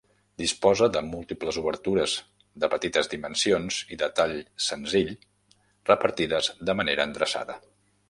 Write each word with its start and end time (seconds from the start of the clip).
Disposa 0.41 0.87
de 0.95 1.03
múltiples 1.09 1.59
obertures 1.63 2.15
de 2.65 2.71
petites 2.73 3.11
dimensions 3.13 3.79
i 3.97 4.01
de 4.03 4.11
tall 4.23 4.35
senzill 4.71 5.15
repartides 5.95 6.55
de 6.71 6.81
manera 6.83 7.11
endreçada. 7.13 7.63